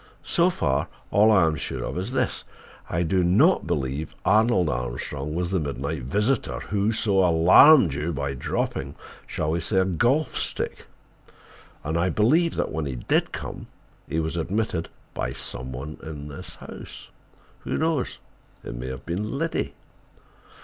So 0.23 0.49
far, 0.49 0.87
all 1.11 1.31
I 1.31 1.45
am 1.45 1.55
sure 1.57 1.83
of 1.83 1.95
is 1.95 2.11
this: 2.11 2.43
I 2.89 3.03
do 3.03 3.23
not 3.23 3.67
believe 3.67 4.15
Arnold 4.25 4.67
Armstrong 4.67 5.35
was 5.35 5.51
the 5.51 5.59
midnight 5.59 6.01
visitor 6.01 6.59
who 6.59 6.91
so 6.91 7.19
alarmed 7.23 7.93
you 7.93 8.11
by 8.11 8.33
dropping—shall 8.33 9.51
we 9.51 9.59
say, 9.59 9.77
a 9.77 9.85
golf 9.85 10.35
stick? 10.37 10.87
And 11.83 11.99
I 11.99 12.09
believe 12.09 12.55
that 12.55 12.71
when 12.71 12.87
he 12.87 12.95
did 12.95 13.31
come 13.31 13.67
he 14.09 14.19
was 14.19 14.37
admitted 14.37 14.89
by 15.13 15.33
some 15.33 15.71
one 15.71 15.99
in 16.01 16.27
the 16.29 16.41
house. 16.59 17.09
Who 17.59 17.77
knows—it 17.77 18.73
may 18.73 18.87
have 18.87 19.05
been—Liddy!" 19.05 19.75